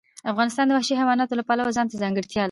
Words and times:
افغانستان 0.31 0.65
د 0.67 0.71
وحشي 0.75 0.93
حیواناتو 0.99 1.37
له 1.39 1.43
پلوه 1.49 1.75
ځانته 1.77 2.01
ځانګړتیا 2.03 2.35
لري. 2.37 2.39